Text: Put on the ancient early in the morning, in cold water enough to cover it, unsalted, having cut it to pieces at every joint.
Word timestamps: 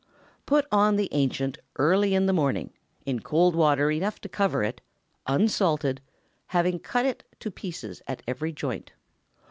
Put 0.47 0.65
on 0.71 0.95
the 0.95 1.09
ancient 1.11 1.59
early 1.75 2.15
in 2.15 2.25
the 2.25 2.33
morning, 2.33 2.73
in 3.05 3.19
cold 3.19 3.53
water 3.55 3.91
enough 3.91 4.19
to 4.21 4.29
cover 4.29 4.63
it, 4.63 4.81
unsalted, 5.27 6.01
having 6.47 6.79
cut 6.79 7.05
it 7.05 7.23
to 7.39 7.51
pieces 7.51 8.01
at 8.07 8.23
every 8.27 8.51
joint. 8.51 8.93